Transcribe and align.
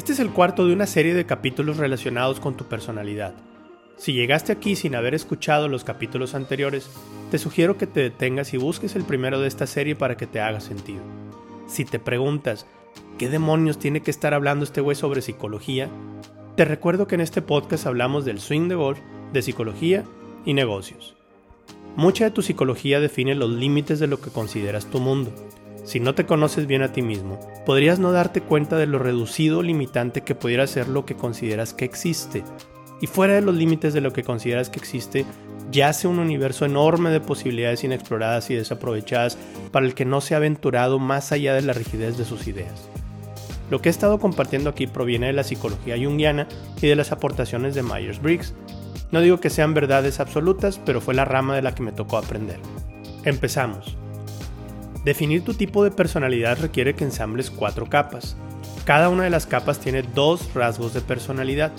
Este 0.00 0.14
es 0.14 0.18
el 0.18 0.30
cuarto 0.30 0.66
de 0.66 0.72
una 0.72 0.86
serie 0.86 1.12
de 1.12 1.26
capítulos 1.26 1.76
relacionados 1.76 2.40
con 2.40 2.56
tu 2.56 2.64
personalidad. 2.64 3.34
Si 3.98 4.14
llegaste 4.14 4.50
aquí 4.50 4.74
sin 4.74 4.94
haber 4.94 5.14
escuchado 5.14 5.68
los 5.68 5.84
capítulos 5.84 6.34
anteriores, 6.34 6.90
te 7.30 7.36
sugiero 7.36 7.76
que 7.76 7.86
te 7.86 8.00
detengas 8.00 8.54
y 8.54 8.56
busques 8.56 8.96
el 8.96 9.04
primero 9.04 9.40
de 9.40 9.48
esta 9.48 9.66
serie 9.66 9.96
para 9.96 10.16
que 10.16 10.26
te 10.26 10.40
haga 10.40 10.60
sentido. 10.60 11.02
Si 11.66 11.84
te 11.84 11.98
preguntas, 11.98 12.64
¿qué 13.18 13.28
demonios 13.28 13.78
tiene 13.78 14.00
que 14.00 14.10
estar 14.10 14.32
hablando 14.32 14.64
este 14.64 14.80
güey 14.80 14.96
sobre 14.96 15.20
psicología? 15.20 15.90
Te 16.56 16.64
recuerdo 16.64 17.06
que 17.06 17.16
en 17.16 17.20
este 17.20 17.42
podcast 17.42 17.84
hablamos 17.84 18.24
del 18.24 18.40
swing 18.40 18.68
de 18.68 18.76
golf, 18.76 19.00
de 19.34 19.42
psicología 19.42 20.04
y 20.46 20.54
negocios. 20.54 21.14
Mucha 21.94 22.24
de 22.24 22.30
tu 22.30 22.40
psicología 22.40 23.00
define 23.00 23.34
los 23.34 23.50
límites 23.50 23.98
de 23.98 24.06
lo 24.06 24.18
que 24.18 24.30
consideras 24.30 24.86
tu 24.86 24.98
mundo. 24.98 25.30
Si 25.84 25.98
no 26.00 26.14
te 26.14 26.26
conoces 26.26 26.66
bien 26.66 26.82
a 26.82 26.92
ti 26.92 27.02
mismo, 27.02 27.38
podrías 27.66 27.98
no 27.98 28.12
darte 28.12 28.40
cuenta 28.40 28.76
de 28.76 28.86
lo 28.86 28.98
reducido 28.98 29.58
o 29.58 29.62
limitante 29.62 30.22
que 30.22 30.34
pudiera 30.34 30.66
ser 30.66 30.88
lo 30.88 31.04
que 31.04 31.16
consideras 31.16 31.74
que 31.74 31.84
existe. 31.84 32.44
Y 33.00 33.06
fuera 33.06 33.34
de 33.34 33.40
los 33.40 33.54
límites 33.54 33.94
de 33.94 34.00
lo 34.00 34.12
que 34.12 34.22
consideras 34.22 34.68
que 34.68 34.78
existe, 34.78 35.24
yace 35.70 36.06
un 36.06 36.18
universo 36.18 36.64
enorme 36.64 37.10
de 37.10 37.20
posibilidades 37.20 37.84
inexploradas 37.84 38.50
y 38.50 38.54
desaprovechadas 38.54 39.38
para 39.72 39.86
el 39.86 39.94
que 39.94 40.04
no 40.04 40.20
se 40.20 40.34
ha 40.34 40.38
aventurado 40.38 40.98
más 40.98 41.32
allá 41.32 41.54
de 41.54 41.62
la 41.62 41.72
rigidez 41.72 42.18
de 42.18 42.24
sus 42.24 42.46
ideas. 42.46 42.88
Lo 43.70 43.80
que 43.80 43.88
he 43.88 43.90
estado 43.90 44.18
compartiendo 44.18 44.68
aquí 44.68 44.86
proviene 44.86 45.28
de 45.28 45.32
la 45.32 45.44
psicología 45.44 45.96
junguiana 45.96 46.48
y 46.82 46.88
de 46.88 46.96
las 46.96 47.12
aportaciones 47.12 47.74
de 47.74 47.84
Myers-Briggs. 47.84 48.52
No 49.12 49.20
digo 49.20 49.38
que 49.38 49.48
sean 49.48 49.74
verdades 49.74 50.20
absolutas, 50.20 50.80
pero 50.84 51.00
fue 51.00 51.14
la 51.14 51.24
rama 51.24 51.54
de 51.54 51.62
la 51.62 51.74
que 51.74 51.82
me 51.82 51.92
tocó 51.92 52.18
aprender. 52.18 52.58
Empezamos. 53.24 53.96
Definir 55.04 55.44
tu 55.44 55.54
tipo 55.54 55.82
de 55.82 55.90
personalidad 55.90 56.58
requiere 56.60 56.94
que 56.94 57.04
ensambles 57.04 57.50
cuatro 57.50 57.88
capas. 57.88 58.36
Cada 58.84 59.08
una 59.08 59.24
de 59.24 59.30
las 59.30 59.46
capas 59.46 59.80
tiene 59.80 60.02
dos 60.02 60.52
rasgos 60.54 60.92
de 60.92 61.00
personalidad. 61.00 61.72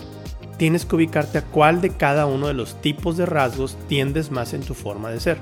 Tienes 0.57 0.85
que 0.85 0.95
ubicarte 0.95 1.37
a 1.37 1.45
cuál 1.45 1.81
de 1.81 1.91
cada 1.91 2.25
uno 2.25 2.47
de 2.47 2.53
los 2.53 2.81
tipos 2.81 3.17
de 3.17 3.25
rasgos 3.25 3.77
tiendes 3.87 4.31
más 4.31 4.53
en 4.53 4.61
tu 4.61 4.73
forma 4.73 5.11
de 5.11 5.19
ser. 5.19 5.37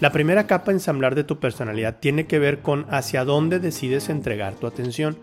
La 0.00 0.12
primera 0.12 0.46
capa 0.46 0.70
ensamblar 0.70 1.14
de 1.14 1.24
tu 1.24 1.40
personalidad 1.40 1.98
tiene 1.98 2.26
que 2.26 2.38
ver 2.38 2.60
con 2.60 2.86
hacia 2.88 3.24
dónde 3.24 3.58
decides 3.58 4.08
entregar 4.08 4.54
tu 4.54 4.66
atención 4.66 5.18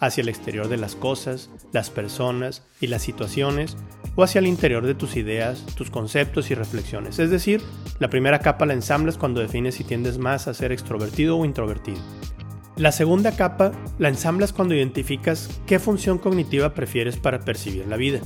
hacia 0.00 0.22
el 0.22 0.28
exterior 0.28 0.68
de 0.68 0.76
las 0.76 0.94
cosas, 0.94 1.50
las 1.72 1.90
personas 1.90 2.62
y 2.80 2.88
las 2.88 3.02
situaciones, 3.02 3.76
o 4.18 4.24
hacia 4.24 4.40
el 4.40 4.48
interior 4.48 4.84
de 4.84 4.96
tus 4.96 5.16
ideas, 5.16 5.64
tus 5.76 5.92
conceptos 5.92 6.50
y 6.50 6.56
reflexiones. 6.56 7.20
Es 7.20 7.30
decir, 7.30 7.62
la 8.00 8.10
primera 8.10 8.40
capa 8.40 8.66
la 8.66 8.74
ensamblas 8.74 9.16
cuando 9.16 9.40
defines 9.40 9.76
si 9.76 9.84
tiendes 9.84 10.18
más 10.18 10.48
a 10.48 10.54
ser 10.54 10.72
extrovertido 10.72 11.38
o 11.38 11.44
introvertido. 11.44 11.98
La 12.74 12.90
segunda 12.90 13.36
capa 13.36 13.70
la 13.96 14.08
ensamblas 14.08 14.52
cuando 14.52 14.74
identificas 14.74 15.60
qué 15.68 15.78
función 15.78 16.18
cognitiva 16.18 16.74
prefieres 16.74 17.16
para 17.16 17.44
percibir 17.44 17.86
la 17.86 17.96
vida. 17.96 18.18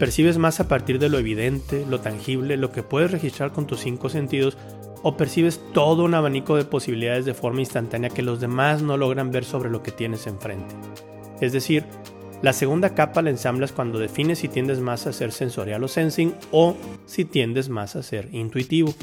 ¿Percibes 0.00 0.36
más 0.36 0.58
a 0.58 0.66
partir 0.66 0.98
de 0.98 1.08
lo 1.08 1.16
evidente, 1.16 1.86
lo 1.88 2.00
tangible, 2.00 2.56
lo 2.56 2.72
que 2.72 2.82
puedes 2.82 3.12
registrar 3.12 3.52
con 3.52 3.68
tus 3.68 3.78
cinco 3.78 4.08
sentidos 4.08 4.58
o 5.04 5.16
percibes 5.16 5.60
todo 5.72 6.02
un 6.02 6.14
abanico 6.14 6.56
de 6.56 6.64
posibilidades 6.64 7.24
de 7.24 7.34
forma 7.34 7.60
instantánea 7.60 8.10
que 8.10 8.22
los 8.22 8.40
demás 8.40 8.82
no 8.82 8.96
logran 8.96 9.30
ver 9.30 9.44
sobre 9.44 9.70
lo 9.70 9.84
que 9.84 9.92
tienes 9.92 10.26
enfrente? 10.26 10.74
Es 11.40 11.52
decir, 11.52 11.84
la 12.46 12.52
segunda 12.52 12.94
capa 12.94 13.22
la 13.22 13.30
ensamblas 13.30 13.72
cuando 13.72 13.98
defines 13.98 14.38
si 14.38 14.46
tiendes 14.46 14.78
más 14.78 15.08
a 15.08 15.12
ser 15.12 15.32
sensorial 15.32 15.82
o 15.82 15.88
sensing 15.88 16.32
o 16.52 16.76
si 17.04 17.24
tiendes 17.24 17.68
más 17.68 17.96
a 17.96 18.04
ser 18.04 18.28
intuitivo. 18.30 18.94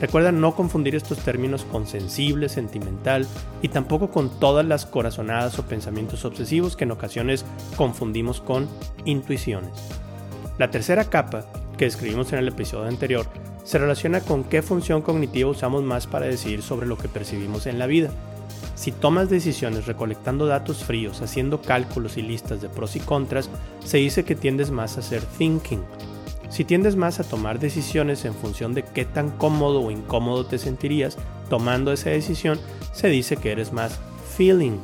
Recuerda 0.00 0.30
no 0.30 0.54
confundir 0.54 0.94
estos 0.94 1.18
términos 1.18 1.64
con 1.64 1.88
sensible, 1.88 2.48
sentimental 2.48 3.26
y 3.60 3.70
tampoco 3.70 4.12
con 4.12 4.38
todas 4.38 4.64
las 4.64 4.86
corazonadas 4.86 5.58
o 5.58 5.66
pensamientos 5.66 6.24
obsesivos 6.24 6.76
que 6.76 6.84
en 6.84 6.92
ocasiones 6.92 7.44
confundimos 7.76 8.40
con 8.40 8.68
intuiciones. 9.04 9.72
La 10.56 10.70
tercera 10.70 11.06
capa, 11.06 11.44
que 11.76 11.86
describimos 11.86 12.32
en 12.32 12.38
el 12.38 12.46
episodio 12.46 12.86
anterior, 12.86 13.26
se 13.64 13.78
relaciona 13.78 14.20
con 14.20 14.44
qué 14.44 14.62
función 14.62 15.02
cognitiva 15.02 15.50
usamos 15.50 15.82
más 15.82 16.06
para 16.06 16.26
decidir 16.26 16.62
sobre 16.62 16.86
lo 16.86 16.96
que 16.96 17.08
percibimos 17.08 17.66
en 17.66 17.80
la 17.80 17.88
vida. 17.88 18.12
Si 18.74 18.92
tomas 18.92 19.30
decisiones 19.30 19.86
recolectando 19.86 20.46
datos 20.46 20.84
fríos, 20.84 21.22
haciendo 21.22 21.62
cálculos 21.62 22.16
y 22.16 22.22
listas 22.22 22.60
de 22.60 22.68
pros 22.68 22.96
y 22.96 23.00
contras, 23.00 23.50
se 23.84 23.98
dice 23.98 24.24
que 24.24 24.34
tiendes 24.34 24.70
más 24.70 24.98
a 24.98 25.02
ser 25.02 25.22
thinking. 25.22 25.82
Si 26.48 26.64
tiendes 26.64 26.96
más 26.96 27.18
a 27.18 27.24
tomar 27.24 27.58
decisiones 27.58 28.24
en 28.24 28.34
función 28.34 28.74
de 28.74 28.82
qué 28.82 29.04
tan 29.04 29.30
cómodo 29.30 29.82
o 29.82 29.90
incómodo 29.90 30.46
te 30.46 30.58
sentirías 30.58 31.18
tomando 31.50 31.92
esa 31.92 32.10
decisión, 32.10 32.58
se 32.92 33.08
dice 33.08 33.36
que 33.36 33.52
eres 33.52 33.72
más 33.72 33.98
feeling. 34.36 34.78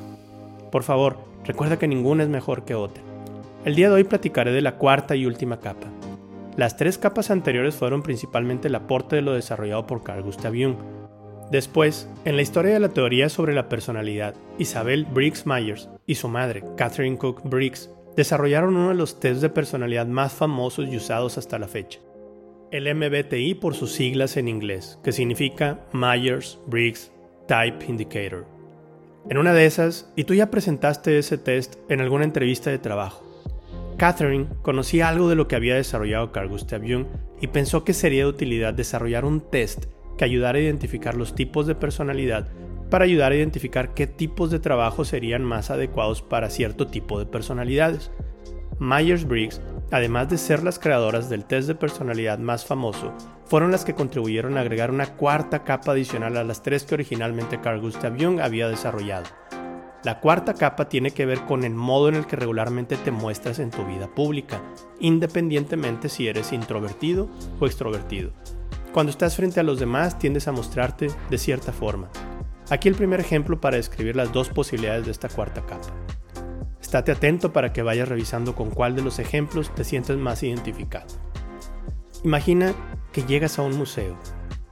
Por 0.70 0.82
favor, 0.82 1.18
recuerda 1.44 1.78
que 1.78 1.88
ninguna 1.88 2.24
es 2.24 2.28
mejor 2.28 2.64
que 2.64 2.74
otra. 2.74 3.02
El 3.64 3.76
día 3.76 3.88
de 3.88 3.94
hoy 3.94 4.04
platicaré 4.04 4.52
de 4.52 4.60
la 4.60 4.76
cuarta 4.76 5.14
y 5.14 5.26
última 5.26 5.60
capa. 5.60 5.86
Las 6.56 6.76
tres 6.76 6.98
capas 6.98 7.30
anteriores 7.30 7.74
fueron 7.74 8.02
principalmente 8.02 8.68
el 8.68 8.74
aporte 8.74 9.16
de 9.16 9.22
lo 9.22 9.32
desarrollado 9.32 9.86
por 9.86 10.02
Carl 10.02 10.22
Gustav 10.22 10.52
Jung, 10.52 10.76
Después, 11.52 12.08
en 12.24 12.36
la 12.36 12.40
historia 12.40 12.72
de 12.72 12.80
la 12.80 12.88
teoría 12.88 13.28
sobre 13.28 13.52
la 13.52 13.68
personalidad, 13.68 14.34
Isabel 14.56 15.04
Briggs 15.04 15.44
Myers 15.46 15.90
y 16.06 16.14
su 16.14 16.26
madre, 16.26 16.64
Catherine 16.78 17.18
Cook 17.18 17.42
Briggs, 17.44 17.90
desarrollaron 18.16 18.74
uno 18.74 18.88
de 18.88 18.94
los 18.94 19.20
tests 19.20 19.42
de 19.42 19.50
personalidad 19.50 20.06
más 20.06 20.32
famosos 20.32 20.88
y 20.88 20.96
usados 20.96 21.36
hasta 21.36 21.58
la 21.58 21.68
fecha. 21.68 22.00
El 22.70 22.92
MBTI 22.94 23.56
por 23.56 23.74
sus 23.74 23.92
siglas 23.92 24.38
en 24.38 24.48
inglés, 24.48 24.98
que 25.04 25.12
significa 25.12 25.80
Myers-Briggs 25.92 27.10
Type 27.46 27.84
Indicator. 27.86 28.46
En 29.28 29.36
una 29.36 29.52
de 29.52 29.66
esas, 29.66 30.10
y 30.16 30.24
tú 30.24 30.32
ya 30.32 30.50
presentaste 30.50 31.18
ese 31.18 31.36
test 31.36 31.74
en 31.90 32.00
alguna 32.00 32.24
entrevista 32.24 32.70
de 32.70 32.78
trabajo. 32.78 33.28
Catherine 33.98 34.46
conocía 34.62 35.10
algo 35.10 35.28
de 35.28 35.36
lo 35.36 35.48
que 35.48 35.56
había 35.56 35.74
desarrollado 35.74 36.32
Carl 36.32 36.48
Gustav 36.48 36.80
Jung 36.80 37.08
y 37.42 37.48
pensó 37.48 37.84
que 37.84 37.92
sería 37.92 38.22
de 38.22 38.30
utilidad 38.30 38.72
desarrollar 38.72 39.26
un 39.26 39.42
test 39.42 39.84
que 40.16 40.24
ayudar 40.24 40.54
a 40.54 40.60
identificar 40.60 41.14
los 41.14 41.34
tipos 41.34 41.66
de 41.66 41.74
personalidad 41.74 42.48
para 42.90 43.06
ayudar 43.06 43.32
a 43.32 43.36
identificar 43.36 43.94
qué 43.94 44.06
tipos 44.06 44.50
de 44.50 44.58
trabajo 44.58 45.06
serían 45.06 45.42
más 45.42 45.70
adecuados 45.70 46.20
para 46.20 46.50
cierto 46.50 46.88
tipo 46.88 47.18
de 47.18 47.24
personalidades. 47.24 48.10
Myers-Briggs, 48.80 49.62
además 49.90 50.28
de 50.28 50.36
ser 50.36 50.62
las 50.62 50.78
creadoras 50.78 51.30
del 51.30 51.44
test 51.44 51.68
de 51.68 51.74
personalidad 51.74 52.38
más 52.38 52.66
famoso, 52.66 53.14
fueron 53.46 53.70
las 53.70 53.84
que 53.86 53.94
contribuyeron 53.94 54.58
a 54.58 54.60
agregar 54.60 54.90
una 54.90 55.16
cuarta 55.16 55.64
capa 55.64 55.92
adicional 55.92 56.36
a 56.36 56.44
las 56.44 56.62
tres 56.62 56.84
que 56.84 56.94
originalmente 56.94 57.60
Carl 57.60 57.80
Gustav 57.80 58.14
Jung 58.20 58.40
había 58.40 58.68
desarrollado. 58.68 59.24
La 60.04 60.20
cuarta 60.20 60.54
capa 60.54 60.88
tiene 60.88 61.12
que 61.12 61.26
ver 61.26 61.42
con 61.46 61.62
el 61.62 61.74
modo 61.74 62.08
en 62.08 62.16
el 62.16 62.26
que 62.26 62.36
regularmente 62.36 62.96
te 62.96 63.12
muestras 63.12 63.60
en 63.60 63.70
tu 63.70 63.86
vida 63.86 64.08
pública, 64.08 64.60
independientemente 64.98 66.08
si 66.08 66.26
eres 66.26 66.52
introvertido 66.52 67.30
o 67.60 67.66
extrovertido. 67.66 68.32
Cuando 68.92 69.10
estás 69.10 69.36
frente 69.36 69.58
a 69.58 69.62
los 69.62 69.80
demás 69.80 70.18
tiendes 70.18 70.48
a 70.48 70.52
mostrarte 70.52 71.08
de 71.30 71.38
cierta 71.38 71.72
forma. 71.72 72.10
Aquí 72.68 72.88
el 72.88 72.94
primer 72.94 73.20
ejemplo 73.20 73.58
para 73.58 73.78
describir 73.78 74.16
las 74.16 74.32
dos 74.32 74.50
posibilidades 74.50 75.06
de 75.06 75.12
esta 75.12 75.30
cuarta 75.30 75.64
capa. 75.64 75.88
Estate 76.78 77.12
atento 77.12 77.54
para 77.54 77.72
que 77.72 77.82
vayas 77.82 78.08
revisando 78.08 78.54
con 78.54 78.70
cuál 78.70 78.94
de 78.94 79.00
los 79.00 79.18
ejemplos 79.18 79.74
te 79.74 79.84
sientes 79.84 80.18
más 80.18 80.42
identificado. 80.42 81.06
Imagina 82.22 82.74
que 83.12 83.22
llegas 83.22 83.58
a 83.58 83.62
un 83.62 83.78
museo, 83.78 84.18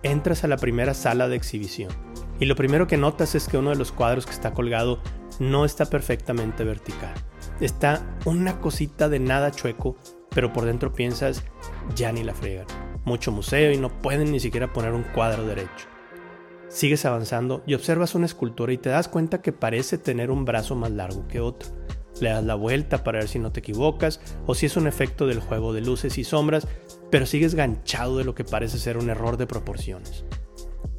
entras 0.03 0.45
a 0.45 0.49
la 0.49 0.59
primera 0.59 0.93
sala 0.93 1.27
de 1.27 1.37
exhibición 1.37 1.91
y 2.39 2.45
lo 2.45 2.57
primero 2.57 2.87
que 2.87 2.99
notas 2.99 3.35
es 3.35 3.49
que 3.49 3.57
uno 3.57 3.71
de 3.71 3.77
los 3.77 3.91
cuadros 3.91 4.27
que 4.27 4.33
está 4.33 4.53
colgado 4.53 5.01
no 5.39 5.65
está 5.65 5.87
perfectamente 5.87 6.63
vertical. 6.65 7.15
Está 7.61 8.19
una 8.27 8.61
cosita 8.61 9.09
de 9.09 9.19
nada 9.19 9.51
chueco, 9.51 9.97
pero 10.29 10.53
por 10.53 10.67
dentro 10.67 10.93
piensas, 10.93 11.43
ya 11.95 12.13
ni 12.13 12.23
la 12.23 12.35
fregan 12.35 12.67
mucho 13.05 13.33
museo 13.33 13.73
y 13.73 13.77
no 13.77 13.89
pueden 14.01 14.33
ni 14.33 14.41
siquiera 14.41 14.73
poner 14.73 14.93
un 14.93 15.03
cuadro 15.03 15.47
derecho. 15.47 15.87
Sigues 16.69 17.05
avanzando 17.05 17.63
y 17.67 17.75
observas 17.75 18.15
una 18.15 18.27
escultura 18.27 18.73
y 18.73 18.79
te 18.79 18.91
das 18.91 19.09
cuenta 19.09 19.43
que 19.43 19.53
parece 19.53 19.99
tener 19.99 20.31
un 20.31 20.45
brazo 20.45 20.77
más 20.77 20.93
largo 20.93 21.27
que 21.27 21.41
otro. 21.41 21.69
Le 22.21 22.31
das 22.31 22.45
la 22.45 22.55
vuelta 22.55 23.03
para 23.03 23.19
ver 23.19 23.29
si 23.29 23.39
no 23.39 23.51
te 23.51 23.61
equivocas 23.61 24.21
o 24.47 24.55
si 24.55 24.67
es 24.67 24.77
un 24.77 24.87
efecto 24.87 25.27
del 25.27 25.41
juego 25.41 25.73
de 25.73 25.81
luces 25.81 26.17
y 26.19 26.25
sombras, 26.25 26.69
pero 27.11 27.27
sigues 27.27 27.55
ganchado 27.55 28.19
de 28.19 28.25
lo 28.25 28.35
que 28.35 28.45
parece 28.45 28.79
ser 28.79 28.99
un 28.99 29.11
error 29.11 29.37
de 29.37 29.47
proporciones. 29.47 30.25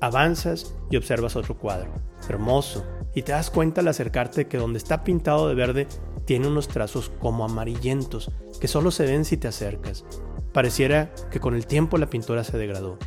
Avanzas 0.01 0.75
y 0.89 0.97
observas 0.97 1.35
otro 1.35 1.57
cuadro, 1.57 1.93
hermoso, 2.27 2.85
y 3.13 3.21
te 3.21 3.31
das 3.31 3.49
cuenta 3.49 3.81
al 3.81 3.87
acercarte 3.87 4.47
que 4.47 4.57
donde 4.57 4.77
está 4.77 5.03
pintado 5.03 5.47
de 5.47 5.55
verde 5.55 5.87
tiene 6.25 6.47
unos 6.47 6.67
trazos 6.67 7.11
como 7.19 7.45
amarillentos 7.45 8.31
que 8.59 8.67
solo 8.67 8.91
se 8.91 9.05
ven 9.05 9.25
si 9.25 9.37
te 9.37 9.47
acercas, 9.47 10.05
Pareciera 10.53 11.13
que 11.29 11.39
con 11.39 11.55
el 11.55 11.65
tiempo 11.65 11.97
la 11.97 12.09
pintura 12.09 12.43
se 12.43 12.57
degradó. 12.57 12.97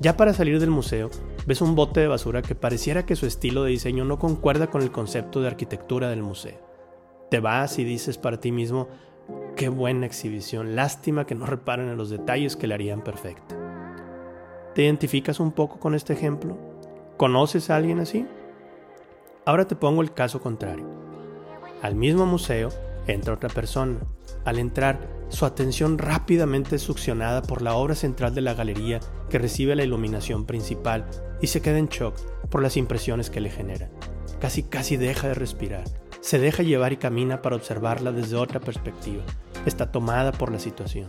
Ya 0.00 0.16
para 0.16 0.32
salir 0.32 0.60
del 0.60 0.70
museo, 0.70 1.10
ves 1.46 1.60
un 1.60 1.74
bote 1.74 2.00
de 2.00 2.06
basura 2.06 2.42
que 2.42 2.54
pareciera 2.54 3.04
que 3.04 3.16
su 3.16 3.26
estilo 3.26 3.64
de 3.64 3.70
diseño 3.70 4.04
no 4.04 4.18
concuerda 4.18 4.68
con 4.68 4.82
el 4.82 4.92
concepto 4.92 5.40
de 5.40 5.48
arquitectura 5.48 6.08
del 6.08 6.22
museo. 6.22 6.60
Te 7.30 7.40
vas 7.40 7.78
y 7.80 7.84
dices 7.84 8.16
para 8.16 8.38
ti 8.38 8.52
mismo, 8.52 8.88
qué 9.56 9.68
buena 9.68 10.06
exhibición, 10.06 10.76
lástima 10.76 11.26
que 11.26 11.34
no 11.34 11.46
reparen 11.46 11.88
en 11.88 11.96
los 11.96 12.10
detalles 12.10 12.54
que 12.54 12.68
le 12.68 12.74
harían 12.74 13.02
perfecta. 13.02 13.56
¿Te 14.74 14.84
identificas 14.84 15.40
un 15.40 15.50
poco 15.50 15.80
con 15.80 15.96
este 15.96 16.12
ejemplo? 16.12 16.56
¿Conoces 17.16 17.68
a 17.68 17.76
alguien 17.76 17.98
así? 17.98 18.24
Ahora 19.44 19.66
te 19.66 19.74
pongo 19.74 20.02
el 20.02 20.14
caso 20.14 20.40
contrario. 20.40 20.86
Al 21.82 21.96
mismo 21.96 22.24
museo, 22.24 22.68
Entra 23.08 23.34
otra 23.34 23.48
persona. 23.48 23.98
Al 24.44 24.58
entrar, 24.58 25.08
su 25.28 25.46
atención 25.46 25.98
rápidamente 25.98 26.76
es 26.76 26.82
succionada 26.82 27.42
por 27.42 27.62
la 27.62 27.74
obra 27.74 27.94
central 27.94 28.34
de 28.34 28.42
la 28.42 28.54
galería 28.54 29.00
que 29.30 29.38
recibe 29.38 29.74
la 29.74 29.82
iluminación 29.82 30.44
principal 30.44 31.06
y 31.40 31.48
se 31.48 31.62
queda 31.62 31.78
en 31.78 31.88
shock 31.88 32.14
por 32.50 32.62
las 32.62 32.76
impresiones 32.76 33.30
que 33.30 33.40
le 33.40 33.50
genera. 33.50 33.90
Casi 34.40 34.62
casi 34.62 34.96
deja 34.98 35.26
de 35.26 35.34
respirar. 35.34 35.84
Se 36.20 36.38
deja 36.38 36.62
llevar 36.62 36.92
y 36.92 36.98
camina 36.98 37.40
para 37.40 37.56
observarla 37.56 38.12
desde 38.12 38.36
otra 38.36 38.60
perspectiva. 38.60 39.22
Está 39.64 39.90
tomada 39.90 40.30
por 40.30 40.52
la 40.52 40.58
situación. 40.58 41.08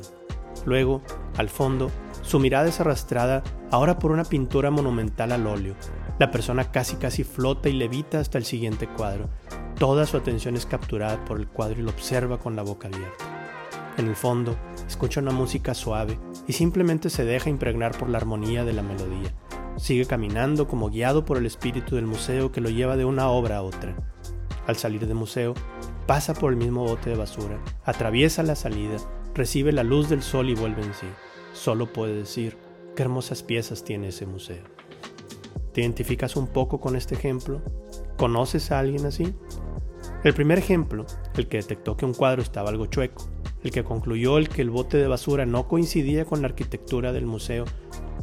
Luego, 0.66 1.02
al 1.36 1.50
fondo, 1.50 1.92
su 2.22 2.40
mirada 2.40 2.70
es 2.70 2.80
arrastrada 2.80 3.44
ahora 3.72 4.00
por 4.00 4.12
una 4.12 4.24
pintura 4.24 4.72
monumental 4.72 5.34
al 5.34 5.48
óleo. 5.48 5.76
La 6.18 6.32
persona 6.32 6.72
casi 6.72 6.96
casi 6.96 7.24
flota 7.24 7.70
y 7.70 7.74
levita 7.74 8.20
hasta 8.20 8.38
el 8.38 8.46
siguiente 8.46 8.88
cuadro. 8.88 9.30
Toda 9.80 10.06
su 10.06 10.18
atención 10.18 10.58
es 10.58 10.66
capturada 10.66 11.24
por 11.24 11.40
el 11.40 11.48
cuadro 11.48 11.80
y 11.80 11.84
lo 11.84 11.92
observa 11.92 12.38
con 12.38 12.58
la 12.58 12.64
boca 12.64 12.90
abierta. 12.90 13.94
En 13.98 14.10
el 14.10 14.16
fondo, 14.18 14.58
escucha 14.86 15.22
una 15.22 15.32
música 15.32 15.74
suave 15.74 16.20
y 16.50 16.54
simplemente 16.54 17.10
se 17.10 17.24
deja 17.24 17.50
impregnar 17.50 17.98
por 17.98 18.10
la 18.10 18.18
armonía 18.18 18.66
de 18.66 18.74
la 18.74 18.84
melodía. 18.84 19.34
Sigue 19.78 20.06
caminando 20.06 20.68
como 20.68 20.90
guiado 20.90 21.24
por 21.24 21.38
el 21.38 21.46
espíritu 21.46 21.96
del 21.96 22.08
museo 22.08 22.52
que 22.52 22.60
lo 22.60 22.70
lleva 22.70 22.98
de 22.98 23.06
una 23.06 23.30
obra 23.30 23.58
a 23.58 23.62
otra. 23.62 23.96
Al 24.68 24.76
salir 24.76 25.08
del 25.08 25.16
museo, 25.16 25.54
pasa 26.08 26.34
por 26.34 26.52
el 26.52 26.58
mismo 26.58 26.84
bote 26.84 27.12
de 27.12 27.16
basura, 27.16 27.64
atraviesa 27.86 28.44
la 28.44 28.58
salida, 28.58 28.98
recibe 29.34 29.72
la 29.72 29.86
luz 29.86 30.10
del 30.10 30.24
sol 30.24 30.50
y 30.50 30.56
vuelve 30.56 30.84
en 30.84 30.94
sí. 30.94 31.08
Solo 31.54 31.94
puede 31.94 32.16
decir 32.16 32.58
qué 32.98 33.04
hermosas 33.04 33.44
piezas 33.44 33.86
tiene 33.86 34.10
ese 34.10 34.26
museo. 34.26 34.64
¿Te 35.74 35.80
identificas 35.80 36.36
un 36.36 36.48
poco 36.48 36.82
con 36.82 36.98
este 36.98 37.16
ejemplo? 37.16 37.62
¿Conoces 38.20 38.74
a 38.74 38.80
alguien 38.80 39.06
así? 39.06 39.34
El 40.26 40.34
primer 40.34 40.60
ejemplo, 40.60 41.06
el 41.38 41.48
que 41.48 41.56
detectó 41.56 41.96
que 41.96 42.04
un 42.04 42.14
cuadro 42.14 42.42
estaba 42.42 42.68
algo 42.68 42.88
chueco, 42.88 43.30
el 43.64 43.72
que 43.72 43.86
concluyó 43.86 44.38
el 44.38 44.50
que 44.50 44.62
el 44.62 44.70
bote 44.70 44.98
de 44.98 45.08
basura 45.08 45.46
no 45.46 45.70
coincidía 45.70 46.26
con 46.26 46.42
la 46.42 46.50
arquitectura 46.50 47.14
del 47.14 47.26
museo, 47.26 47.64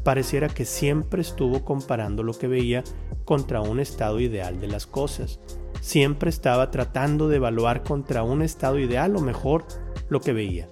pareciera 0.04 0.50
que 0.50 0.66
siempre 0.66 1.22
estuvo 1.22 1.64
comparando 1.64 2.22
lo 2.22 2.34
que 2.34 2.46
veía 2.46 2.84
contra 3.24 3.62
un 3.62 3.80
estado 3.80 4.20
ideal 4.20 4.60
de 4.60 4.66
las 4.66 4.86
cosas. 4.86 5.40
Siempre 5.80 6.28
estaba 6.28 6.70
tratando 6.70 7.28
de 7.28 7.36
evaluar 7.36 7.82
contra 7.82 8.22
un 8.22 8.42
estado 8.42 8.78
ideal 8.78 9.16
o 9.16 9.22
mejor 9.22 9.64
lo 10.10 10.20
que 10.20 10.34
veía. 10.34 10.68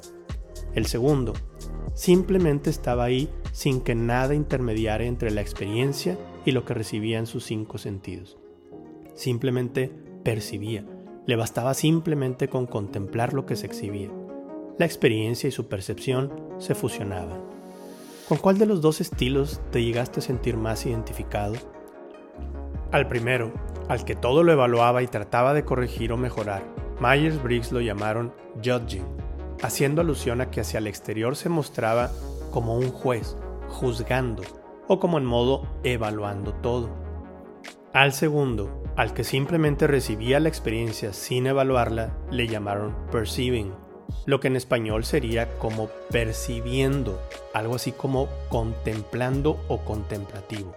El 0.75 0.85
segundo, 0.85 1.33
simplemente 1.95 2.69
estaba 2.69 3.05
ahí 3.05 3.31
sin 3.53 3.81
que 3.81 3.95
nada 3.95 4.35
intermediara 4.35 5.05
entre 5.05 5.31
la 5.31 5.41
experiencia 5.41 6.19
y 6.45 6.53
lo 6.53 6.67
que 6.67 6.75
recibía 6.75 7.19
en 7.19 7.27
sus 7.27 7.45
cinco 7.45 7.79
sentidos. 7.79 8.37
Simplemente 9.15 9.91
percibía, 10.23 10.85
le 11.27 11.37
bastaba 11.37 11.75
simplemente 11.75 12.49
con 12.49 12.67
contemplar 12.67 13.33
lo 13.33 13.47
que 13.47 13.57
se 13.57 13.67
exhibía. 13.67 14.11
La 14.79 14.87
experiencia 14.87 15.49
y 15.49 15.53
su 15.53 15.69
percepción 15.69 16.33
se 16.59 16.75
fusionaban. 16.75 17.41
¿Con 18.29 18.39
cuál 18.39 18.59
de 18.59 18.67
los 18.67 18.81
dos 18.81 19.01
estilos 19.01 19.61
te 19.71 19.83
llegaste 19.85 20.21
a 20.21 20.23
sentir 20.23 20.57
más 20.57 20.85
identificado? 20.87 21.55
Al 22.91 23.07
primero, 23.07 23.53
al 23.89 24.05
que 24.05 24.15
todo 24.15 24.43
lo 24.43 24.53
evaluaba 24.53 25.03
y 25.03 25.07
trataba 25.07 25.55
de 25.55 25.65
corregir 25.65 26.13
o 26.13 26.17
mejorar, 26.17 26.63
Myers-Briggs 27.01 27.73
lo 27.73 27.81
llamaron 27.81 28.33
judging, 28.57 29.05
haciendo 29.63 30.01
alusión 30.01 30.41
a 30.41 30.51
que 30.51 30.61
hacia 30.61 30.79
el 30.79 30.87
exterior 30.87 31.37
se 31.37 31.49
mostraba 31.49 32.11
como 32.51 32.77
un 32.77 32.91
juez, 32.91 33.37
juzgando, 33.69 34.43
o 34.89 34.99
como 35.01 35.19
en 35.19 35.25
modo 35.25 35.67
evaluando 35.83 36.55
todo. 36.55 36.89
Al 37.93 38.13
segundo, 38.13 38.84
al 38.97 39.13
que 39.13 39.25
simplemente 39.25 39.87
recibía 39.87 40.41
la 40.41 40.49
experiencia 40.49 41.13
sin 41.13 41.47
evaluarla, 41.47 42.17
le 42.31 42.47
llamaron 42.47 42.95
perceiving, 43.11 43.73
lo 44.27 44.41
que 44.41 44.49
en 44.49 44.57
español 44.57 45.05
sería 45.05 45.59
como 45.59 45.89
percibiendo, 46.11 47.21
algo 47.53 47.75
así 47.75 47.93
como 47.93 48.29
contemplando 48.49 49.61
o 49.69 49.85
contemplativo. 49.85 50.75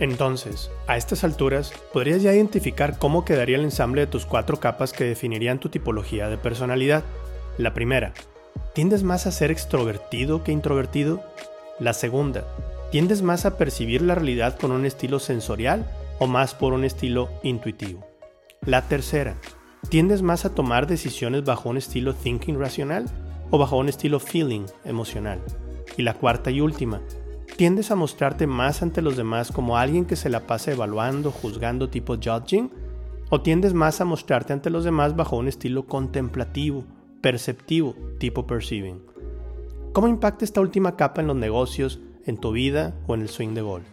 Entonces, 0.00 0.70
a 0.86 0.96
estas 0.96 1.24
alturas, 1.24 1.72
podrías 1.92 2.22
ya 2.22 2.32
identificar 2.32 2.98
cómo 2.98 3.24
quedaría 3.24 3.56
el 3.56 3.64
ensamble 3.64 4.00
de 4.00 4.06
tus 4.06 4.24
cuatro 4.24 4.58
capas 4.58 4.92
que 4.92 5.04
definirían 5.04 5.60
tu 5.60 5.68
tipología 5.68 6.28
de 6.28 6.38
personalidad. 6.38 7.04
La 7.58 7.74
primera, 7.74 8.14
¿tiendes 8.72 9.02
más 9.02 9.26
a 9.26 9.30
ser 9.30 9.50
extrovertido 9.50 10.42
que 10.42 10.52
introvertido? 10.52 11.22
La 11.78 11.92
segunda, 11.92 12.44
¿tiendes 12.90 13.20
más 13.20 13.44
a 13.44 13.58
percibir 13.58 14.00
la 14.00 14.14
realidad 14.14 14.58
con 14.58 14.72
un 14.72 14.86
estilo 14.86 15.18
sensorial 15.18 15.86
o 16.20 16.28
más 16.28 16.54
por 16.54 16.72
un 16.72 16.84
estilo 16.84 17.28
intuitivo? 17.42 18.06
La 18.64 18.82
tercera, 18.82 19.36
¿tiendes 19.88 20.22
más 20.22 20.44
a 20.44 20.54
tomar 20.54 20.86
decisiones 20.86 21.44
bajo 21.44 21.68
un 21.68 21.76
estilo 21.76 22.14
thinking 22.14 22.60
racional 22.60 23.06
o 23.50 23.58
bajo 23.58 23.76
un 23.76 23.88
estilo 23.88 24.20
feeling 24.20 24.66
emocional? 24.84 25.40
Y 25.96 26.02
la 26.02 26.14
cuarta 26.14 26.52
y 26.52 26.60
última, 26.60 27.00
¿tiendes 27.56 27.90
a 27.90 27.96
mostrarte 27.96 28.46
más 28.46 28.82
ante 28.82 29.02
los 29.02 29.16
demás 29.16 29.50
como 29.50 29.76
alguien 29.76 30.04
que 30.04 30.14
se 30.14 30.30
la 30.30 30.46
pasa 30.46 30.70
evaluando, 30.70 31.32
juzgando 31.32 31.88
tipo 31.88 32.14
judging? 32.14 32.70
¿O 33.30 33.40
tiendes 33.40 33.74
más 33.74 34.00
a 34.00 34.04
mostrarte 34.04 34.52
ante 34.52 34.70
los 34.70 34.84
demás 34.84 35.16
bajo 35.16 35.36
un 35.36 35.48
estilo 35.48 35.86
contemplativo, 35.86 36.84
perceptivo, 37.20 37.94
tipo 38.18 38.46
perceiving. 38.46 39.02
¿Cómo 39.92 40.08
impacta 40.08 40.44
esta 40.44 40.60
última 40.60 40.96
capa 40.96 41.20
en 41.20 41.26
los 41.26 41.36
negocios, 41.36 42.00
en 42.24 42.38
tu 42.38 42.52
vida 42.52 42.94
o 43.06 43.14
en 43.14 43.22
el 43.22 43.28
swing 43.28 43.54
de 43.54 43.62
golf? 43.62 43.86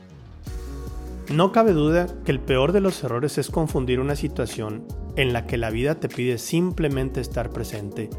No 1.30 1.52
cabe 1.52 1.74
duda 1.74 2.08
que 2.24 2.32
el 2.32 2.40
peor 2.40 2.72
de 2.72 2.80
los 2.80 3.04
errores 3.04 3.38
es 3.38 3.50
confundir 3.50 4.00
una 4.00 4.16
situación 4.16 4.88
en 5.18 5.34
la 5.34 5.46
que 5.46 5.58
la 5.58 5.70
vida 5.70 5.96
te 5.96 6.08
pide 6.08 6.38
simplemente 6.38 7.20
estar 7.20 7.50
presente 7.50 8.10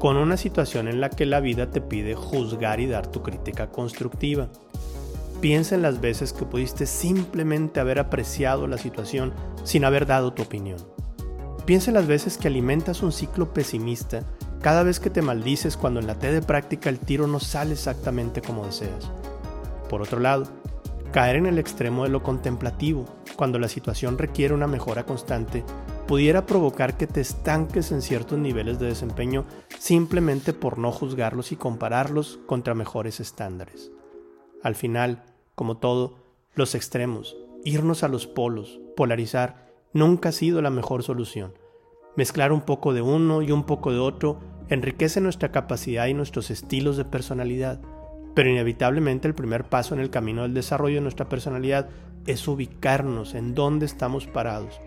con 0.00 0.16
una 0.16 0.36
situación 0.36 0.88
en 0.88 1.00
la 1.00 1.08
que 1.08 1.26
la 1.26 1.38
vida 1.38 1.70
te 1.70 1.80
pide 1.80 2.16
juzgar 2.16 2.80
y 2.80 2.86
dar 2.86 3.06
tu 3.06 3.22
crítica 3.22 3.70
constructiva. 3.70 4.48
Piensa 5.40 5.76
en 5.76 5.82
las 5.82 6.00
veces 6.00 6.32
que 6.32 6.44
pudiste 6.44 6.86
simplemente 6.86 7.78
haber 7.78 8.00
apreciado 8.00 8.66
la 8.66 8.78
situación 8.78 9.32
sin 9.62 9.84
haber 9.84 10.04
dado 10.04 10.32
tu 10.32 10.42
opinión. 10.42 10.78
Piensa 11.66 11.90
en 11.90 11.94
las 11.94 12.08
veces 12.08 12.36
que 12.36 12.48
alimentas 12.48 13.00
un 13.02 13.12
ciclo 13.12 13.54
pesimista 13.54 14.24
cada 14.60 14.82
vez 14.82 14.98
que 14.98 15.10
te 15.10 15.22
maldices 15.22 15.76
cuando 15.76 16.00
en 16.00 16.08
la 16.08 16.18
T 16.18 16.32
de 16.32 16.42
práctica 16.42 16.90
el 16.90 16.98
tiro 16.98 17.28
no 17.28 17.38
sale 17.38 17.74
exactamente 17.74 18.42
como 18.42 18.66
deseas. 18.66 19.08
Por 19.88 20.02
otro 20.02 20.18
lado, 20.18 20.46
caer 21.12 21.36
en 21.36 21.46
el 21.46 21.58
extremo 21.58 22.04
de 22.04 22.10
lo 22.10 22.22
contemplativo, 22.22 23.04
cuando 23.36 23.58
la 23.58 23.68
situación 23.68 24.18
requiere 24.18 24.54
una 24.54 24.66
mejora 24.66 25.04
constante, 25.04 25.64
pudiera 26.06 26.46
provocar 26.46 26.96
que 26.96 27.06
te 27.06 27.20
estanques 27.20 27.92
en 27.92 28.02
ciertos 28.02 28.38
niveles 28.38 28.78
de 28.78 28.86
desempeño 28.86 29.44
simplemente 29.78 30.52
por 30.52 30.78
no 30.78 30.92
juzgarlos 30.92 31.52
y 31.52 31.56
compararlos 31.56 32.38
contra 32.46 32.74
mejores 32.74 33.20
estándares. 33.20 33.90
Al 34.62 34.74
final, 34.74 35.24
como 35.54 35.78
todo, 35.78 36.18
los 36.54 36.74
extremos, 36.74 37.36
irnos 37.64 38.02
a 38.02 38.08
los 38.08 38.26
polos, 38.26 38.80
polarizar, 38.96 39.72
nunca 39.92 40.30
ha 40.30 40.32
sido 40.32 40.62
la 40.62 40.70
mejor 40.70 41.02
solución. 41.02 41.54
Mezclar 42.16 42.52
un 42.52 42.62
poco 42.62 42.94
de 42.94 43.02
uno 43.02 43.42
y 43.42 43.52
un 43.52 43.64
poco 43.64 43.92
de 43.92 43.98
otro 43.98 44.38
enriquece 44.68 45.20
nuestra 45.20 45.52
capacidad 45.52 46.06
y 46.06 46.14
nuestros 46.14 46.50
estilos 46.50 46.96
de 46.96 47.04
personalidad, 47.04 47.80
pero 48.36 48.50
inevitablemente 48.50 49.26
el 49.26 49.34
primer 49.34 49.64
paso 49.64 49.94
en 49.94 50.00
el 50.00 50.10
camino 50.10 50.42
del 50.42 50.52
desarrollo 50.52 50.96
de 50.96 51.00
nuestra 51.00 51.26
personalidad 51.26 51.88
es 52.26 52.46
ubicarnos 52.46 53.34
en 53.34 53.54
dónde 53.54 53.86
estamos 53.86 54.26
parados, 54.26 54.78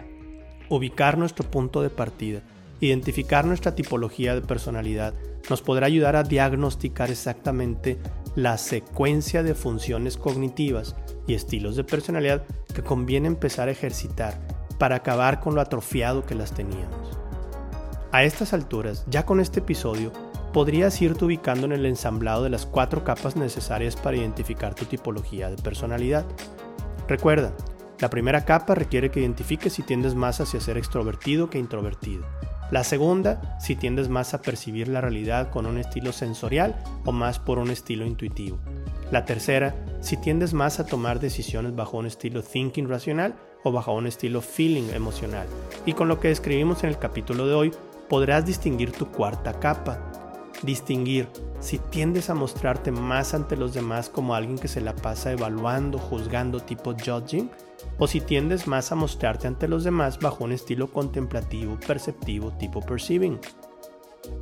ubicar 0.69 1.17
nuestro 1.17 1.49
punto 1.49 1.81
de 1.81 1.89
partida, 1.89 2.41
identificar 2.79 3.45
nuestra 3.45 3.73
tipología 3.73 4.35
de 4.35 4.41
personalidad, 4.41 5.15
nos 5.49 5.63
podrá 5.63 5.87
ayudar 5.87 6.15
a 6.15 6.21
diagnosticar 6.21 7.09
exactamente 7.09 7.97
la 8.35 8.59
secuencia 8.59 9.41
de 9.41 9.55
funciones 9.55 10.15
cognitivas 10.15 10.95
y 11.25 11.33
estilos 11.33 11.75
de 11.75 11.83
personalidad 11.83 12.43
que 12.75 12.83
conviene 12.83 13.27
empezar 13.27 13.67
a 13.67 13.71
ejercitar 13.71 14.39
para 14.77 14.97
acabar 14.97 15.39
con 15.39 15.55
lo 15.55 15.61
atrofiado 15.61 16.23
que 16.23 16.35
las 16.35 16.53
teníamos. 16.53 17.17
A 18.11 18.23
estas 18.23 18.53
alturas, 18.53 19.05
ya 19.07 19.25
con 19.25 19.39
este 19.39 19.61
episodio, 19.61 20.11
podrías 20.51 21.01
irte 21.01 21.25
ubicando 21.25 21.65
en 21.65 21.73
el 21.73 21.85
ensamblado 21.85 22.43
de 22.43 22.49
las 22.49 22.65
cuatro 22.65 23.03
capas 23.03 23.35
necesarias 23.35 23.95
para 23.95 24.17
identificar 24.17 24.75
tu 24.75 24.85
tipología 24.85 25.49
de 25.49 25.61
personalidad. 25.61 26.25
Recuerda, 27.07 27.53
la 27.99 28.09
primera 28.09 28.45
capa 28.45 28.75
requiere 28.75 29.11
que 29.11 29.19
identifiques 29.19 29.73
si 29.73 29.83
tiendes 29.83 30.15
más 30.15 30.39
hacia 30.39 30.61
ser 30.61 30.77
extrovertido 30.77 31.49
que 31.49 31.59
introvertido. 31.59 32.23
La 32.71 32.83
segunda, 32.83 33.57
si 33.59 33.75
tiendes 33.75 34.09
más 34.09 34.33
a 34.33 34.41
percibir 34.41 34.87
la 34.87 35.01
realidad 35.01 35.49
con 35.49 35.65
un 35.65 35.79
estilo 35.79 36.11
sensorial 36.11 36.75
o 37.03 37.11
más 37.11 37.39
por 37.39 37.57
un 37.57 37.71
estilo 37.71 38.05
intuitivo. 38.05 38.59
La 39.11 39.25
tercera, 39.25 39.75
si 40.01 40.17
tiendes 40.17 40.53
más 40.53 40.79
a 40.79 40.85
tomar 40.85 41.19
decisiones 41.19 41.75
bajo 41.75 41.97
un 41.97 42.05
estilo 42.05 42.43
thinking 42.43 42.87
racional 42.87 43.33
o 43.63 43.71
bajo 43.71 43.93
un 43.93 44.05
estilo 44.05 44.41
feeling 44.41 44.91
emocional. 44.93 45.47
Y 45.85 45.93
con 45.93 46.07
lo 46.07 46.19
que 46.19 46.27
describimos 46.27 46.83
en 46.83 46.89
el 46.89 46.99
capítulo 46.99 47.47
de 47.47 47.55
hoy, 47.55 47.71
podrás 48.07 48.45
distinguir 48.45 48.91
tu 48.91 49.07
cuarta 49.07 49.59
capa. 49.59 50.08
Distinguir 50.63 51.27
si 51.59 51.77
tiendes 51.77 52.29
a 52.29 52.35
mostrarte 52.35 52.91
más 52.91 53.33
ante 53.33 53.57
los 53.57 53.73
demás 53.73 54.09
como 54.09 54.35
alguien 54.35 54.57
que 54.57 54.67
se 54.67 54.81
la 54.81 54.95
pasa 54.95 55.31
evaluando, 55.31 55.97
juzgando 55.97 56.59
tipo 56.61 56.93
judging, 56.93 57.49
o 57.97 58.07
si 58.07 58.21
tiendes 58.21 58.67
más 58.67 58.91
a 58.91 58.95
mostrarte 58.95 59.47
ante 59.47 59.67
los 59.67 59.83
demás 59.83 60.19
bajo 60.19 60.43
un 60.43 60.51
estilo 60.51 60.91
contemplativo, 60.91 61.77
perceptivo 61.85 62.51
tipo 62.57 62.81
perceiving. 62.81 63.39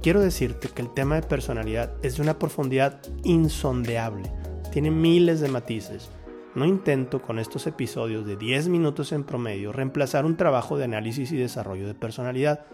quiero 0.02 0.22
decirte 0.22 0.70
que 0.70 0.82
el 0.82 0.94
tema 0.94 1.16
de 1.16 1.28
personalidad 1.28 1.94
es 2.04 2.18
de 2.18 2.24
una 2.24 2.38
profundidad 2.38 3.02
insondeable. 3.24 4.32
Tiene 4.72 4.92
miles 4.92 5.40
de 5.40 5.50
matices. 5.50 6.10
No 6.56 6.66
intento 6.66 7.22
con 7.22 7.40
estos 7.40 7.68
episodios 7.68 8.26
de 8.26 8.36
10 8.36 8.70
minutos 8.70 9.12
en 9.12 9.24
promedio 9.24 9.72
reemplazar 9.72 10.26
un 10.26 10.38
trabajo 10.38 10.78
de 10.78 10.86
análisis 10.86 11.32
y 11.32 11.38
desarrollo 11.38 11.88
de 11.88 11.94
personalidad, 11.94 12.66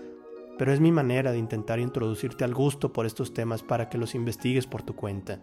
pero 0.58 0.74
es 0.74 0.80
mi 0.80 0.92
manera 0.92 1.32
de 1.32 1.38
intentar 1.38 1.80
introducirte 1.80 2.44
al 2.44 2.54
gusto 2.54 2.94
por 2.94 3.06
estos 3.06 3.34
temas 3.34 3.64
para 3.64 3.90
que 3.90 3.98
los 3.98 4.16
investigues 4.16 4.68
por 4.68 4.84
tu 4.84 4.96
cuenta. 4.96 5.40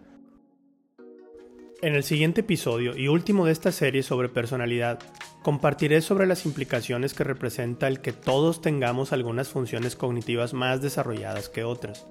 En 1.81 1.95
el 1.95 2.03
siguiente 2.03 2.41
episodio 2.41 2.95
y 2.95 3.07
último 3.07 3.45
de 3.45 3.51
esta 3.51 3.71
serie 3.71 4.03
sobre 4.03 4.29
personalidad, 4.29 4.99
compartiré 5.41 6.01
sobre 6.01 6.27
las 6.27 6.45
implicaciones 6.45 7.15
que 7.15 7.23
representa 7.23 7.87
el 7.87 8.01
que 8.01 8.13
todos 8.13 8.61
tengamos 8.61 9.13
algunas 9.13 9.49
funciones 9.49 9.95
cognitivas 9.95 10.53
más 10.53 10.83
desarrolladas 10.83 11.49
que 11.49 11.63
otras. 11.63 12.05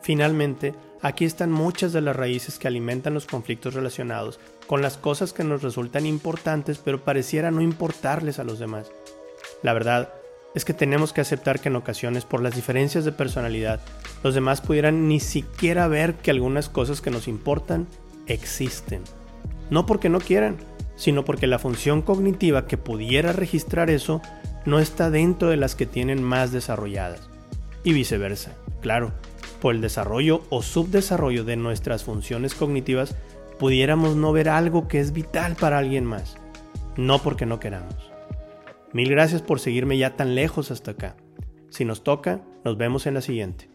Finalmente, 0.00 0.74
aquí 1.02 1.26
están 1.26 1.52
muchas 1.52 1.92
de 1.92 2.00
las 2.00 2.16
raíces 2.16 2.58
que 2.58 2.68
alimentan 2.68 3.12
los 3.12 3.26
conflictos 3.26 3.74
relacionados 3.74 4.40
con 4.66 4.80
las 4.80 4.96
cosas 4.96 5.34
que 5.34 5.44
nos 5.44 5.62
resultan 5.62 6.06
importantes 6.06 6.78
pero 6.78 7.04
pareciera 7.04 7.50
no 7.50 7.60
importarles 7.60 8.38
a 8.38 8.44
los 8.44 8.58
demás. 8.58 8.90
La 9.62 9.74
verdad 9.74 10.12
es 10.54 10.64
que 10.64 10.74
tenemos 10.74 11.12
que 11.12 11.20
aceptar 11.20 11.60
que 11.60 11.68
en 11.68 11.76
ocasiones 11.76 12.24
por 12.24 12.42
las 12.42 12.54
diferencias 12.54 13.04
de 13.04 13.12
personalidad 13.12 13.80
los 14.22 14.34
demás 14.34 14.60
pudieran 14.60 15.08
ni 15.08 15.20
siquiera 15.20 15.88
ver 15.88 16.14
que 16.14 16.30
algunas 16.30 16.68
cosas 16.68 17.00
que 17.00 17.10
nos 17.10 17.28
importan 17.28 17.86
existen. 18.26 19.02
No 19.70 19.86
porque 19.86 20.08
no 20.08 20.20
quieran, 20.20 20.56
sino 20.96 21.24
porque 21.24 21.46
la 21.46 21.58
función 21.58 22.02
cognitiva 22.02 22.66
que 22.66 22.76
pudiera 22.76 23.32
registrar 23.32 23.90
eso 23.90 24.20
no 24.66 24.78
está 24.78 25.10
dentro 25.10 25.48
de 25.48 25.56
las 25.56 25.74
que 25.74 25.86
tienen 25.86 26.22
más 26.22 26.52
desarrolladas. 26.52 27.20
Y 27.84 27.92
viceversa, 27.92 28.52
claro, 28.80 29.12
por 29.60 29.74
el 29.74 29.80
desarrollo 29.80 30.42
o 30.50 30.62
subdesarrollo 30.62 31.44
de 31.44 31.56
nuestras 31.56 32.04
funciones 32.04 32.54
cognitivas 32.54 33.16
pudiéramos 33.58 34.16
no 34.16 34.32
ver 34.32 34.48
algo 34.48 34.86
que 34.86 35.00
es 35.00 35.12
vital 35.12 35.56
para 35.56 35.78
alguien 35.78 36.04
más, 36.04 36.36
no 36.96 37.20
porque 37.20 37.46
no 37.46 37.58
queramos. 37.58 38.11
Mil 38.92 39.08
gracias 39.08 39.42
por 39.42 39.58
seguirme 39.58 39.96
ya 39.96 40.16
tan 40.16 40.34
lejos 40.34 40.70
hasta 40.70 40.92
acá. 40.92 41.16
Si 41.70 41.84
nos 41.84 42.04
toca, 42.04 42.44
nos 42.64 42.76
vemos 42.76 43.06
en 43.06 43.14
la 43.14 43.22
siguiente. 43.22 43.71